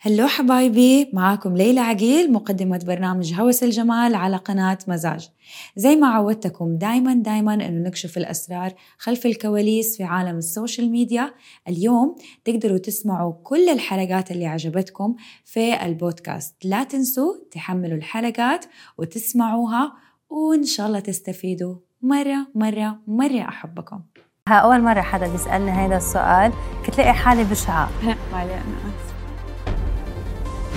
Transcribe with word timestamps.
هلو 0.00 0.26
حبايبي 0.26 1.10
معاكم 1.12 1.56
ليلى 1.56 1.80
عقيل 1.80 2.32
مقدمة 2.32 2.80
برنامج 2.86 3.34
هوس 3.34 3.62
الجمال 3.62 4.14
على 4.14 4.36
قناة 4.36 4.78
مزاج. 4.88 5.28
زي 5.76 5.96
ما 5.96 6.08
عودتكم 6.08 6.78
دايما 6.78 7.14
دايما 7.14 7.54
إنه 7.54 7.88
نكشف 7.88 8.16
الأسرار 8.16 8.72
خلف 8.98 9.26
الكواليس 9.26 9.96
في 9.96 10.04
عالم 10.04 10.38
ال 10.38 10.45
social 10.45 10.90
media. 10.90 11.34
اليوم 11.68 12.16
تقدروا 12.44 12.78
تسمعوا 12.78 13.32
كل 13.42 13.68
الحلقات 13.68 14.30
اللي 14.30 14.46
عجبتكم 14.46 15.16
في 15.44 15.84
البودكاست. 15.84 16.54
لا 16.64 16.84
تنسوا 16.84 17.32
تحملوا 17.50 17.96
الحلقات 17.96 18.64
وتسمعوها 18.98 19.92
وإن 20.30 20.64
شاء 20.64 20.86
الله 20.86 21.00
تستفيدوا. 21.00 21.76
مرة 22.02 22.46
مرة 22.54 22.98
مرة 23.06 23.48
أحبكم. 23.48 24.00
ها 24.48 24.54
أول 24.54 24.82
مرة 24.82 25.00
حدا 25.00 25.28
بيسألني 25.32 25.70
هذا 25.70 25.96
السؤال 25.96 26.52
كنت 26.86 26.98
لاقي 26.98 27.12
حالي 27.12 27.44
بشعة. 27.44 27.90
اسفة 28.34 29.15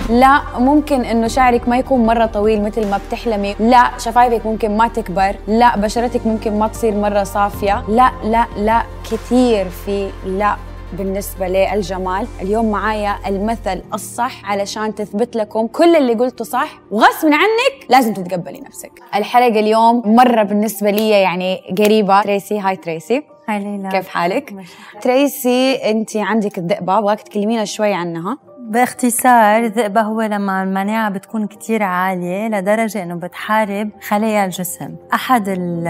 لا 0.08 0.40
ممكن 0.58 1.04
إنه 1.04 1.28
شعرك 1.28 1.68
ما 1.68 1.78
يكون 1.78 2.06
مرة 2.06 2.26
طويل 2.26 2.62
مثل 2.62 2.90
ما 2.90 3.00
بتحلمي. 3.08 3.56
لا 3.60 3.90
شفايفك 3.98 4.46
ممكن 4.46 4.76
ما 4.76 4.88
تكبر. 4.88 5.36
لا 5.48 5.76
بشرتك 5.76 6.26
ممكن 6.26 6.58
ما 6.58 6.68
تصير 6.68 6.94
مرة 6.94 7.24
صافية. 7.24 7.84
لا 7.88 8.10
لا 8.24 8.46
لا 8.56 8.82
كثير 9.12 9.68
في 9.68 10.10
لا 10.26 10.56
بالنسبة 10.92 11.48
للجمال. 11.48 12.26
اليوم 12.42 12.70
معايا 12.70 13.16
المثل 13.26 13.82
الصح 13.94 14.44
علشان 14.44 14.94
تثبت 14.94 15.36
لكم 15.36 15.66
كل 15.66 15.96
اللي 15.96 16.14
قلته 16.14 16.44
صح. 16.44 16.68
وغصب 16.90 17.28
عنك 17.28 17.86
لازم 17.88 18.14
تتقبلي 18.14 18.60
نفسك. 18.60 18.92
الحلقة 19.14 19.60
اليوم 19.60 20.02
مرة 20.04 20.42
بالنسبة 20.42 20.90
لي 20.90 21.10
يعني 21.10 21.60
قريبة. 21.78 22.22
تريسي 22.22 22.60
هاي 22.60 22.76
تريسي. 22.76 23.22
هاي 23.48 23.58
ليلى. 23.58 23.88
كيف 23.88 24.08
حالك؟ 24.08 24.54
تريسي 25.00 25.74
انت 25.74 26.16
عندك 26.16 26.58
الذئبة. 26.58 26.98
أبغاك 26.98 27.22
تكلمينا 27.22 27.64
شوي 27.64 27.92
عنها. 27.92 28.38
باختصار 28.70 29.64
الذئبة 29.64 30.00
هو 30.00 30.22
لما 30.22 30.62
المناعة 30.62 31.10
بتكون 31.10 31.46
كتير 31.46 31.82
عالية 31.82 32.48
لدرجة 32.48 33.02
إنه 33.02 33.14
بتحارب 33.14 33.90
خلايا 34.08 34.44
الجسم 34.44 34.96
أحد 35.14 35.48
ال- 35.48 35.88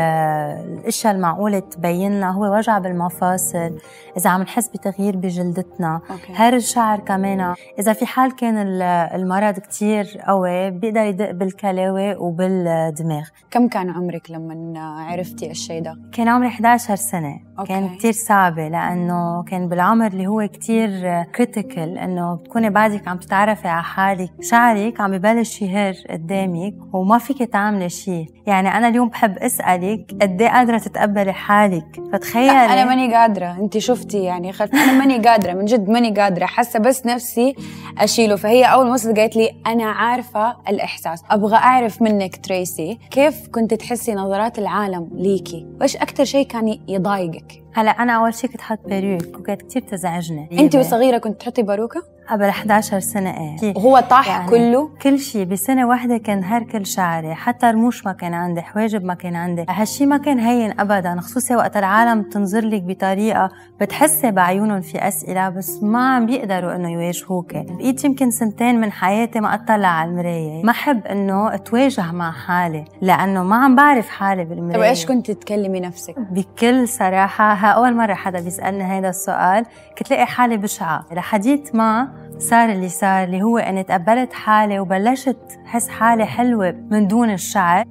الأشياء 0.78 1.14
المعقولة 1.14 1.58
تبين 1.58 2.12
لنا 2.16 2.30
هو 2.30 2.56
وجع 2.56 2.78
بالمفاصل 2.78 3.78
إذا 4.16 4.30
عم 4.30 4.42
نحس 4.42 4.68
بتغيير 4.68 5.16
بجلدتنا 5.16 6.00
أوكي. 6.10 6.32
هار 6.36 6.54
الشعر 6.54 6.98
كمان 7.00 7.54
إذا 7.78 7.92
في 7.92 8.06
حال 8.06 8.36
كان 8.36 8.58
ال- 8.58 8.82
المرض 9.20 9.54
كتير 9.58 10.20
قوي 10.26 10.70
بيقدر 10.70 11.00
يدق 11.00 11.30
بالكلاوي 11.30 12.14
وبالدماغ 12.14 13.28
كم 13.50 13.68
كان 13.68 13.90
عمرك 13.90 14.30
لما 14.30 14.80
عرفتي 15.10 15.50
الشيء 15.50 15.82
ده؟ 15.82 15.98
كان 16.12 16.28
عمري 16.28 16.48
11 16.48 16.96
سنة 16.96 17.40
okay. 17.58 17.68
كان 17.68 17.88
كتير 17.88 18.12
صعبة 18.12 18.68
لأنه 18.68 19.42
كان 19.42 19.68
بالعمر 19.68 20.06
اللي 20.06 20.26
هو 20.26 20.48
كتير 20.48 21.22
critical 21.22 21.98
إنه 21.98 22.34
بتكوني 22.34 22.69
بعدك 22.70 23.08
عم 23.08 23.16
تتعرفي 23.18 23.68
على 23.68 23.82
حالك 23.82 24.30
شعرك 24.42 25.00
عم 25.00 25.10
ببلش 25.10 25.62
يهر 25.62 25.94
قدامك 26.10 26.74
وما 26.92 27.18
فيك 27.18 27.42
تعملي 27.42 27.88
شيء 27.88 28.26
يعني 28.46 28.68
أنا 28.68 28.88
اليوم 28.88 29.08
بحب 29.08 29.38
أسألك 29.38 30.14
قد 30.22 30.42
إيه 30.42 30.48
قادرة 30.48 30.78
تتقبلي 30.78 31.32
حالك؟ 31.32 32.00
فتخيلي 32.12 32.50
أنا 32.50 32.84
ماني 32.84 33.14
قادرة. 33.14 33.56
انت 33.60 33.78
شفتي 33.78 34.22
يعني 34.22 34.52
خلت 34.52 34.74
أنا 34.74 34.92
ماني 34.92 35.18
قادرة 35.18 35.52
من 35.52 35.64
جد 35.64 35.88
ماني 35.88 36.10
قادرة. 36.20 36.46
حاسة 36.46 36.78
بس 36.78 37.06
نفسي 37.06 37.54
أشيله. 37.98 38.36
فهي 38.36 38.64
أول 38.64 38.86
ما 38.86 38.92
وصلت 38.92 39.18
قالت 39.18 39.36
لي 39.36 39.50
أنا 39.66 39.84
عارفة 39.84 40.56
الإحساس. 40.68 41.22
أبغى 41.30 41.56
أعرف 41.56 42.02
منك 42.02 42.46
تريسي 42.46 42.98
كيف 43.10 43.48
كنت 43.48 43.74
تحسي 43.74 44.14
نظرات 44.14 44.58
العالم 44.58 45.08
ليكي؟ 45.12 45.66
وإيش 45.80 45.96
أكثر 45.96 46.24
شيء 46.24 46.46
كان 46.46 46.78
يضايقك؟ 46.88 47.62
هلا 47.74 47.90
أنا 47.90 48.12
أول 48.12 48.34
شيء 48.34 48.50
كنت 48.50 48.60
حط 48.60 48.78
بيروك 48.86 49.38
وكانت 49.38 49.62
كتير 49.62 49.82
تزعجني 49.82 50.48
انت 50.60 50.76
وصغيرة 50.76 51.18
كنت 51.18 51.40
تحطي 51.40 51.62
باروكة؟ 51.62 52.02
قبل 52.30 52.44
11 52.44 53.00
سنة 53.00 53.58
إيه. 53.62 53.76
وهو 53.76 54.00
طاح 54.00 54.28
يعني 54.28 54.50
كله؟ 54.50 54.90
كل 55.02 55.18
شيء 55.18 55.44
بسنة 55.44 55.86
واحدة 55.86 56.18
كان 56.18 56.44
هر 56.44 56.62
كل 56.62 56.86
شعري 56.86 57.34
حتى 57.34 57.66
رموش 57.66 58.06
ما 58.06 58.12
كان 58.12 58.34
عندي 58.34 58.62
حواجب 58.62 59.04
ما 59.04 59.14
كان 59.14 59.36
عندي. 59.36 59.64
هالشي 59.68 60.06
ما 60.06 60.16
كان 60.16 60.38
هين 60.38 60.80
أبدا 60.80 61.20
خصوصي 61.20 61.56
وقت 61.56 61.76
العالم 61.76 62.22
تنظر 62.22 62.64
لك 62.64 62.82
بطريقة 62.82 63.50
بتحسي 63.80 64.30
بعيونهم 64.30 64.80
في 64.80 65.08
أسئلة 65.08 65.48
بس 65.48 65.82
ما 65.82 66.14
عم 66.14 66.26
بيقدروا 66.26 66.76
إنه 66.76 66.92
يواجهوك. 66.92 67.56
بقيت 67.56 68.04
يمكن 68.04 68.30
سنتين 68.30 68.80
من 68.80 68.92
حياتي 68.92 69.40
ما 69.40 69.54
أطلع 69.54 69.88
على 69.88 70.10
المراية. 70.10 70.62
ما 70.64 70.70
أحب 70.70 71.06
إنه 71.06 71.54
أتواجه 71.54 72.12
مع 72.12 72.32
حالي 72.32 72.84
لأنه 73.02 73.42
ما 73.42 73.56
عم 73.56 73.76
بعرف 73.76 74.08
حالي 74.08 74.44
بالمراية. 74.44 74.76
طب 74.76 74.82
إيش 74.82 75.06
كنت 75.06 75.30
تكلمي 75.30 75.80
نفسك؟ 75.80 76.14
بكل 76.18 76.88
صراحة 76.88 77.54
ها 77.54 77.66
أول 77.72 77.96
مرة 77.96 78.14
حدا 78.14 78.40
بيسألني 78.40 78.84
هذا 78.84 79.08
السؤال 79.08 79.66
كنت 79.98 80.10
لاقي 80.10 80.26
حالي 80.26 80.56
بشعة. 80.56 81.04
لحديت 81.12 81.74
ما 81.74 82.19
صار 82.38 82.68
اللي 82.68 82.88
صار 82.88 83.24
اللي 83.24 83.42
هو 83.42 83.58
أني 83.58 83.82
تقبلت 83.82 84.32
حالي 84.32 84.80
وبلشت 84.80 85.58
حس 85.64 85.88
حالي 85.88 86.24
حلوة 86.24 86.74
من 86.90 87.06
دون 87.06 87.30
الشعر. 87.30 87.84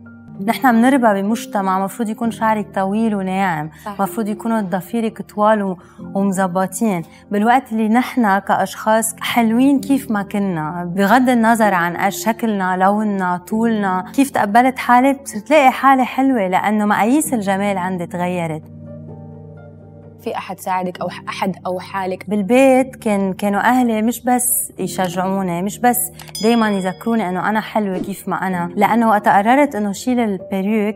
نحن 0.46 0.72
بنربى 0.72 1.22
بمجتمع 1.22 1.84
مفروض 1.84 2.10
يكون 2.10 2.32
شعرك 2.32 2.68
طويل 2.76 3.16
وناعم 3.16 3.70
صح. 3.86 4.02
مفروض 4.02 4.28
يكونوا 4.28 4.62
ضفيرك 4.62 5.22
طوال 5.22 5.76
ومزبطين 6.16 7.02
بالوقت 7.32 7.72
اللي 7.72 7.90
نحن 7.90 8.40
كأشخاص 8.40 9.16
حلوين 9.22 9.80
كيف 9.80 10.12
ما 10.12 10.22
كنا 10.22 10.92
بغض 10.96 11.30
النظر 11.30 11.74
عن 11.74 12.12
شكلنا 12.12 12.78
لوننا 12.78 13.38
طولنا 13.38 14.06
كيف 14.16 14.30
تقبلت 14.30 14.80
حالي 14.80 15.20
صرت 15.26 15.50
لاقي 15.50 15.72
حالي 15.72 16.06
حلوة 16.06 16.48
لأنه 16.48 16.86
مقاييس 16.86 17.34
الجمال 17.34 17.78
عندي 17.78 18.06
تغيرت. 18.06 18.64
في 20.24 20.38
أحد 20.38 20.60
ساعدك 20.60 21.02
أو 21.02 21.10
أحد 21.30 21.56
أو 21.66 21.80
حالك 21.80 22.30
بالبيت؟ 22.30 22.96
كان 22.96 23.34
كانوا 23.34 23.62
أهلي 23.62 24.02
مش 24.02 24.22
بس 24.24 24.72
يشجعوني 24.80 25.62
مش 25.62 25.80
بس 25.80 26.12
دائما 26.44 26.70
يذكروني 26.70 27.30
إنه 27.30 27.50
أنا 27.50 27.62
حلوة 27.62 27.98
كيف 27.98 28.28
ما 28.28 28.48
أنا. 28.48 28.70
لأنه 28.76 29.10
وقت 29.10 29.28
قررت 29.28 29.76
إنه 29.76 29.92
شيل 29.92 30.20
ال 30.20 30.28
perruque 30.28 30.96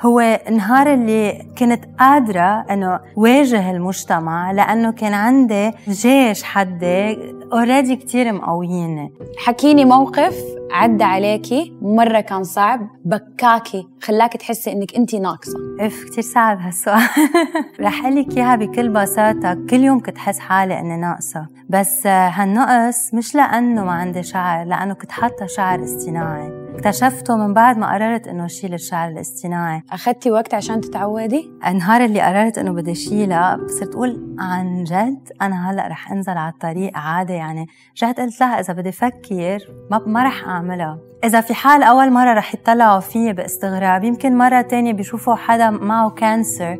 هو 0.00 0.20
النهار 0.48 0.94
اللي 0.94 1.46
كنت 1.58 1.84
قادرة 1.98 2.66
إنه 2.70 3.00
واجه 3.16 3.70
المجتمع 3.70 4.52
لأنه 4.52 4.92
كان 4.92 5.14
عندي 5.14 5.70
جيش 5.88 6.42
حدي 6.42 7.18
already 7.52 7.96
كتير 7.96 8.32
مقويني 8.32 9.12
حكيني 9.36 9.84
موقف 9.84 10.34
عدى 10.72 11.04
عليكي 11.04 11.76
مرة 11.82 12.20
كان 12.20 12.44
صعب 12.44 12.88
بكاكي 13.04 13.88
خلاكي 14.02 14.38
تحسي 14.38 14.72
إنك 14.72 14.96
أنت 14.96 15.14
ناقصة. 15.14 15.58
إف 15.80 16.04
كتير 16.04 16.24
صعب 16.24 16.58
هالسؤال. 16.60 17.08
رح 17.80 18.06
لك 18.06 18.36
إياها 18.36 18.56
بكل 18.56 18.88
بساطة. 18.88 19.54
كل 19.70 19.80
يوم 19.80 20.00
كنت 20.00 20.18
حس 20.18 20.38
حالي 20.38 20.80
إني 20.80 20.96
ناقصة. 20.96 21.46
بس 21.68 22.06
آه، 22.06 22.28
هالنقص 22.28 23.14
مش 23.14 23.34
لأنه 23.34 23.84
ما 23.84 23.92
عندي 23.92 24.22
شعر 24.22 24.64
لأنه 24.66 24.94
كنت 24.94 25.12
حاطة 25.12 25.46
شعر 25.46 25.84
اصطناعي. 25.84 26.61
اكتشفته 26.74 27.36
من 27.36 27.54
بعد 27.54 27.78
ما 27.78 27.92
قررت 27.92 28.28
إنه 28.28 28.46
شيل 28.46 28.74
الشعر 28.74 29.08
الاصطناعي. 29.08 29.82
أخذتي 29.92 30.30
وقت 30.30 30.54
عشان 30.54 30.80
تتعودي؟ 30.80 31.50
النهار 31.66 32.04
اللي 32.04 32.20
قررت 32.20 32.58
إنه 32.58 32.72
بدي 32.72 32.94
شيلها 32.94 33.58
صرت 33.66 33.94
أقول 33.94 34.36
عن 34.38 34.84
جد 34.84 35.32
أنا 35.42 35.70
هلأ 35.70 35.88
رح 35.88 36.12
أنزل 36.12 36.32
على 36.32 36.52
الطريق 36.52 36.98
عادي 36.98 37.32
يعني 37.32 37.66
رجعت 37.96 38.20
قلت 38.20 38.40
لها 38.40 38.60
إذا 38.60 38.72
بدي 38.72 38.88
أفكر 38.88 39.58
ما 39.90 40.02
ما 40.06 40.24
رح 40.24 40.48
اعملها 40.48 40.98
إذا 41.24 41.40
في 41.40 41.54
حال 41.54 41.82
أول 41.82 42.10
مرة 42.10 42.34
رح 42.34 42.54
يطلعوا 42.54 43.00
فيي 43.00 43.32
باستغراب 43.32 44.04
يمكن 44.04 44.38
مرة 44.38 44.60
تانية 44.60 44.92
بيشوفوا 44.92 45.34
حدا 45.34 45.70
معه 45.70 46.10
كانسر 46.10 46.78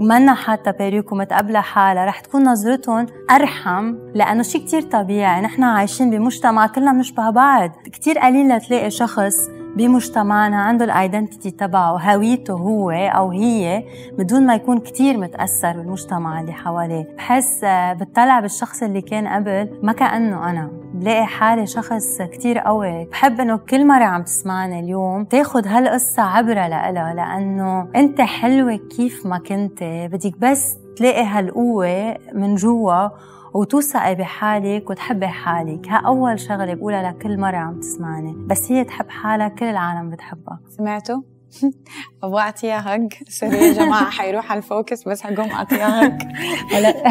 ومنا 0.00 0.34
حاطة 0.34 0.70
بيروك 0.70 1.12
ومتقبلة 1.12 1.60
حالها 1.60 2.04
رح 2.04 2.20
تكون 2.20 2.42
نظرتهم 2.48 3.06
أرحم 3.30 3.94
لأنه 4.14 4.42
شيء 4.42 4.60
كتير 4.64 4.82
طبيعي 4.82 5.40
نحن 5.40 5.62
عايشين 5.62 6.10
بمجتمع 6.10 6.66
كلنا 6.66 6.92
بنشبه 6.92 7.30
بعض 7.30 7.70
كتير 7.92 8.18
قليل 8.18 8.48
لتلاقي 8.48 8.90
شخص 8.90 9.57
بمجتمعنا 9.78 10.56
عنده 10.56 10.84
الايدنتيتي 10.84 11.50
تبعه 11.50 11.96
هويته 11.98 12.54
هو 12.54 12.90
أو 12.90 13.30
هي 13.30 13.84
بدون 14.18 14.46
ما 14.46 14.54
يكون 14.54 14.78
كتير 14.78 15.16
متأثر 15.16 15.72
بالمجتمع 15.72 16.40
اللي 16.40 16.52
حواليه. 16.52 17.04
بحس 17.16 17.64
آه، 17.64 17.92
بتطلع 17.92 18.40
بالشخص 18.40 18.82
اللي 18.82 19.00
كان 19.00 19.28
قبل 19.28 19.80
ما 19.82 19.92
كأنه 19.92 20.50
أنا. 20.50 20.70
بلاقي 20.94 21.26
حالي 21.26 21.66
شخص 21.66 22.22
كتير 22.22 22.58
قوي. 22.58 23.04
بحب 23.04 23.40
إنه 23.40 23.56
كل 23.56 23.86
مرة 23.86 24.04
عم 24.04 24.22
تسمعني 24.22 24.80
اليوم 24.80 25.24
تاخد 25.24 25.66
هالقصة 25.66 26.22
عبرة 26.22 26.68
لإلها 26.68 27.14
لأنه 27.14 27.88
أنت 27.96 28.20
حلوة 28.20 28.76
كيف 28.96 29.26
ما 29.26 29.38
كنت. 29.38 29.82
بدك 29.82 30.38
بس 30.38 30.76
تلاقي 30.96 31.24
هالقوة 31.24 32.16
من 32.34 32.54
جوا 32.54 33.08
وتوثقي 33.54 34.14
بحالك 34.14 34.90
وتحبي 34.90 35.26
حالك. 35.26 35.88
ها 35.88 35.96
أول 36.06 36.40
شغلة 36.40 36.74
بقولها 36.74 37.12
لكل 37.12 37.40
مرة 37.40 37.56
عم 37.56 37.80
تسمعني. 37.80 38.36
بس 38.46 38.72
هي 38.72 38.84
تحب 38.84 39.10
حالها 39.10 39.48
كل 39.48 39.64
العالم 39.66 40.10
بتحبها. 40.10 40.60
سمعتوا؟ 40.76 41.22
أبغى 42.22 42.40
اعطيها 42.40 42.94
هج. 42.94 43.12
sorry 43.28 43.56
يا 43.56 43.72
جماعة 43.72 44.10
حيروح 44.18 44.50
على 44.50 44.58
ال 44.58 44.66
focus 44.66 45.08
بس 45.08 45.22
حقوم 45.22 45.50
اعطيها 45.50 46.06
هج. 46.06 46.22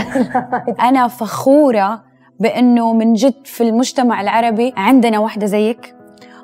أنا 0.90 1.08
فخورة 1.08 2.04
بإنه 2.40 2.94
من 2.94 3.14
جد 3.14 3.46
في 3.46 3.64
المجتمع 3.64 4.22
العربي 4.22 4.74
عندنا 4.78 5.20
واحدة 5.20 5.46
زيك. 5.46 5.97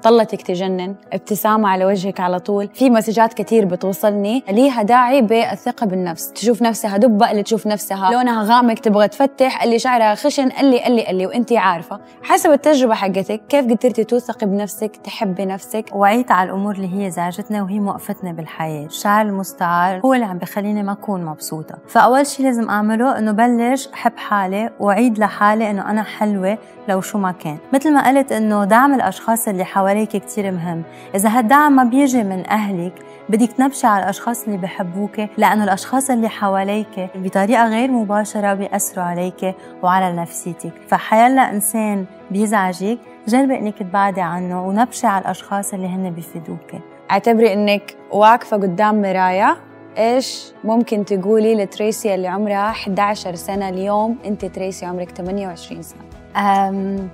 طلتك 0.04 0.42
تجنن 0.42 0.96
ابتسامة 1.14 1.70
على 1.70 1.86
وجهك 1.86 2.20
على 2.20 2.40
طول. 2.40 2.70
في 2.74 2.90
مسجات 2.90 3.34
كتير 3.34 3.66
بتوصلني 3.66 4.44
ليها 4.50 4.82
داعي 4.82 5.22
بالثقة 5.22 5.86
بالنفس. 5.86 6.32
تشوف 6.32 6.62
نفسها 6.62 6.98
دبة 6.98 7.32
اللي 7.32 7.44
تشوف 7.44 7.68
نفسها 7.68 8.12
لونها 8.12 8.44
غامق 8.44 8.74
تبغى 8.74 9.08
تفتح 9.08 9.64
اللي 9.64 9.80
شعرها 9.80 10.16
خشن 10.16 10.52
اللي 10.60 10.88
اللي 10.88 11.10
اللي 11.10 11.26
وانت 11.26 11.54
عارفة. 11.54 12.00
حسب 12.24 12.52
التجربة 12.52 12.94
حقتك 12.94 13.42
كيف 13.50 13.66
قدرتي 13.66 14.04
توثقي 14.04 14.46
بنفسك 14.46 14.96
تحبي 14.96 15.46
نفسك؟ 15.46 15.86
وعيت 15.94 16.32
على 16.32 16.50
الأمور 16.50 16.76
اللي 16.76 17.06
هي 17.06 17.12
زعجتنا 17.12 17.64
وهي 17.64 17.80
موقفتنا 17.80 18.32
بالحياة. 18.32 18.86
الشعر 18.86 19.26
المستعار 19.26 20.02
هو 20.06 20.14
اللي 20.14 20.26
عم 20.26 20.38
بخليني 20.38 20.84
ما 20.84 20.92
أكون 20.92 21.26
مبسوطة. 21.26 21.76
فأول 21.88 22.28
شيء 22.28 22.46
لازم 22.46 22.70
أعمله 22.70 23.18
إنه 23.18 23.32
بلش 23.32 23.88
احب 23.88 24.18
حالي 24.18 24.70
واعيد 24.80 25.20
لحالي 25.20 25.70
إنه 25.72 25.90
أنا 25.90 26.04
حلوة 26.04 26.58
لو 26.90 27.02
شو 27.02 27.18
ما 27.18 27.32
كان. 27.32 27.58
مثل 27.74 27.94
ما 27.94 28.08
قلت 28.08 28.32
إنه 28.32 28.66
دعم 28.66 28.94
الأشخاص 28.94 29.48
اللي 29.48 29.66
حواليك 29.94 30.10
كتير 30.10 30.52
مهم. 30.52 30.84
إذا 31.16 31.30
هالدعم 31.30 31.76
ما 31.76 31.84
بيجي 31.84 32.24
من 32.24 32.50
أهلك 32.50 32.94
بدك 33.30 33.52
تنبشي 33.52 33.88
على 33.88 34.04
الأشخاص 34.04 34.44
اللي 34.44 34.58
بحبوك 34.58 35.20
لأنه 35.38 35.64
الأشخاص 35.64 36.10
اللي 36.10 36.30
حواليك 36.30 37.10
بطريقة 37.16 37.68
غير 37.68 37.92
مباشرة 37.92 38.54
بيأثروا 38.54 39.06
عليك 39.06 39.56
وعلى 39.84 40.16
نفسيتك. 40.16 40.72
فحيلا 40.88 41.52
إنسان 41.52 42.06
بيزعجك 42.32 42.98
جربي 43.28 43.58
إنك 43.58 43.78
تبعدي 43.80 44.22
عنه 44.22 44.68
ونبشي 44.68 45.08
على 45.08 45.22
الأشخاص 45.22 45.74
اللي 45.74 45.88
هن 45.88 46.10
بيفيدوك. 46.10 46.72
أعتبري 47.12 47.54
إنك 47.54 47.96
واقفة 48.12 48.58
قدام 48.58 49.02
مراية 49.02 49.58
إيش 49.98 50.52
ممكن 50.64 51.06
تقولي 51.06 51.56
لتريسي 51.56 52.16
اللي 52.16 52.28
عمرها 52.28 52.70
11 52.70 53.36
سنة 53.36 53.70
اليوم؟ 53.70 54.18
أنت 54.26 54.46
تريسي 54.46 54.86
عمرك 54.86 55.12
28 55.12 55.82
سنة. 55.82 56.02
أم 56.36 57.10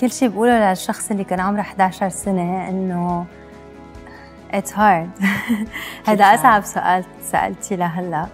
كل 0.00 0.10
شيء 0.10 0.28
بقوله 0.28 0.70
للشخص 0.70 1.10
اللي 1.10 1.24
كان 1.24 1.40
عمره 1.40 1.60
11 1.60 2.08
سنة 2.08 2.68
إنه 2.68 3.26
it's 4.52 4.70
hard. 4.70 5.24
هذا 6.08 6.36
صعب؟ 6.36 6.38
أصعب 6.38 6.64
سؤال 6.64 7.04
سألتي 7.22 7.76
لهلأ. 7.76 8.26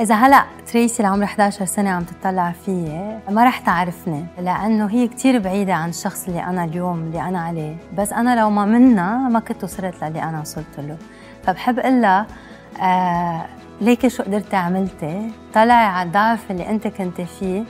إذا 0.00 0.14
هلأ 0.14 0.44
تريسي 0.72 1.02
اللي 1.02 1.12
عمرها 1.12 1.26
11 1.26 1.64
سنة 1.64 1.90
عم 1.90 2.04
تطلع 2.04 2.52
فيي 2.52 3.18
ما 3.30 3.44
رح 3.44 3.58
تعرفني 3.58 4.26
لأنه 4.38 4.86
هي 4.86 5.08
كتير 5.08 5.38
بعيدة 5.38 5.74
عن 5.74 5.88
الشخص 5.88 6.28
اللي 6.28 6.44
أنا 6.44 6.64
اليوم 6.64 6.98
اللي 6.98 7.20
أنا 7.20 7.40
عليه. 7.40 7.76
بس 7.98 8.12
أنا 8.12 8.40
لو 8.40 8.50
ما 8.50 8.64
منا 8.64 9.16
ما 9.28 9.40
كنت 9.40 9.64
وصلت 9.64 10.04
للي 10.04 10.22
أنا 10.22 10.40
وصلت 10.40 10.78
له. 10.78 10.96
فبحب 11.42 11.78
أقول 11.78 12.04
آه 12.04 13.46
ليكي 13.80 14.10
شو 14.10 14.22
قدرتي 14.22 14.56
عملتي؟ 14.56 15.30
طلعي 15.54 15.86
على 15.86 16.06
الضعف 16.06 16.50
اللي 16.50 16.70
أنت 16.70 16.86
كنت 16.86 17.20
فيه 17.20 17.64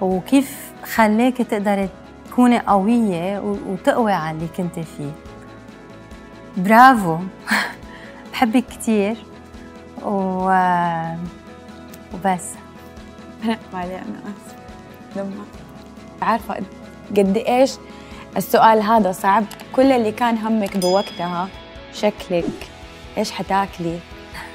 وكيف 0.00 0.72
خليكي 0.94 1.44
تقدري 1.44 1.88
تكوني 2.38 2.58
قوية 2.58 3.38
وتقوي 3.38 4.12
على 4.12 4.36
اللي 4.36 4.48
كنت 4.56 4.78
فيه. 4.78 5.12
برافو. 6.56 7.18
بحبك 8.32 8.64
كتير. 8.66 9.16
و... 10.04 10.44
وبس. 12.14 12.44
معلي 13.72 13.94
أنا 13.94 14.22
آسفة. 14.24 14.56
لما 15.16 15.44
عارفة 16.22 16.54
قد 17.16 17.36
إيش 17.36 17.72
السؤال 18.36 18.82
هذا 18.82 19.12
صعب. 19.12 19.44
كل 19.76 19.92
اللي 19.92 20.12
كان 20.12 20.38
همك 20.38 20.76
بوقتها 20.76 21.48
شكلك 21.94 22.68
إيش 23.16 23.30
حتاكلي؟ 23.30 23.98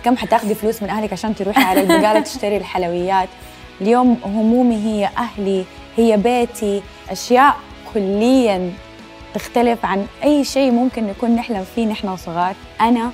كم 0.04 0.18
حتاخدي 0.18 0.56
فلوس 0.56 0.84
من 0.84 0.90
أهلك 0.90 1.14
عشان 1.14 1.36
تروحي 1.36 1.64
على 1.64 1.82
البقالة 1.82 2.20
تشتري 2.30 2.58
الحلويات؟ 2.58 3.30
اليوم 3.82 4.20
همومي 4.26 4.76
هي 4.76 5.10
أهلي 5.18 5.66
هي 5.98 6.18
بيتي 6.18 6.82
أشياء 7.10 7.56
كليا 7.94 8.72
تختلف 9.34 9.86
عن 9.86 10.06
أي 10.24 10.44
شيء 10.44 10.72
ممكن 10.72 11.08
نكون 11.08 11.36
نحلم 11.36 11.64
فيه 11.76 11.86
نحن 11.86 12.16
صغار. 12.16 12.56
أنا 12.82 13.12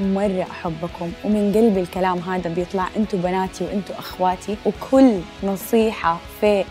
مرة 0.00 0.46
أحبكم 0.50 1.10
ومن 1.24 1.52
قلبي 1.54 1.80
الكلام 1.80 2.18
هذا 2.18 2.50
بيطلع 2.50 2.86
أنتوا 2.96 3.18
بناتي 3.18 3.64
وأنتوا 3.64 3.98
أخواتي. 3.98 4.56
وكل 4.66 5.18
نصيحة 5.44 6.18
في 6.40 6.64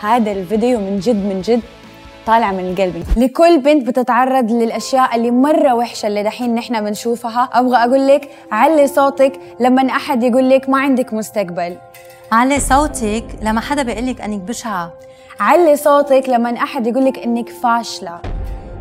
هذا 0.00 0.32
الفيديو 0.32 0.80
من 0.80 0.98
جد 0.98 1.16
من 1.16 1.42
جد 1.42 1.60
طالعة 2.26 2.52
من 2.52 2.70
القلب 2.70 3.04
لكل 3.16 3.60
بنت 3.60 3.86
بتتعرض 3.86 4.52
للأشياء 4.52 5.16
اللي 5.16 5.30
مرة 5.30 5.74
وحشة 5.74 6.06
اللي 6.06 6.22
دحين 6.22 6.54
نحن 6.54 6.84
بنشوفها. 6.84 7.48
أبغى 7.52 7.76
أقول 7.76 8.08
لك 8.08 8.28
علي 8.52 8.86
صوتك 8.86 9.40
لما 9.60 9.90
أحد 9.90 10.22
يقول 10.22 10.50
لك 10.50 10.68
ما 10.68 10.78
عندك 10.78 11.12
مستقبل. 11.14 11.76
علي 12.32 12.60
صوتك 12.60 13.24
لما 13.42 13.60
حدا 13.60 13.82
بيقول 13.82 14.06
لك 14.06 14.20
أنك 14.20 14.40
بشعة. 14.40 14.92
علي 15.40 15.76
صوتك 15.76 16.28
لما 16.28 16.56
أحد 16.56 16.86
يقول 16.86 17.04
لك 17.04 17.18
إنك 17.18 17.48
فاشلة. 17.48 18.18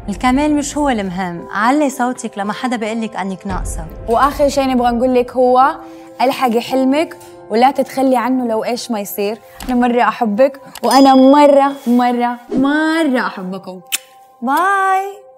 الكمال 0.09 0.55
مش 0.55 0.77
هو 0.77 0.89
المهم. 0.89 1.47
علي 1.51 1.89
صوتك 1.89 2.37
لما 2.37 2.53
حدا 2.53 2.75
بيقول 2.75 3.01
لك 3.01 3.15
إنك 3.15 3.47
ناقصة. 3.47 3.85
وآخر 4.09 4.49
شيء 4.49 4.67
نبغى 4.67 4.91
نقول 4.91 5.15
لك 5.15 5.31
هو 5.31 5.75
ألحقي 6.21 6.61
حلمك 6.61 7.17
ولا 7.49 7.71
تتخلي 7.71 8.17
عنه 8.17 8.47
لو 8.47 8.63
إيش 8.63 8.91
ما 8.91 8.99
يصير. 8.99 9.39
أنا 9.69 9.75
مرة 9.75 10.01
أحبك 10.01 10.61
وأنا 10.83 11.15
مرة 11.15 11.71
مرة 11.87 12.37
مرة 12.53 13.27
أحبكم. 13.27 13.81
باي. 14.41 15.24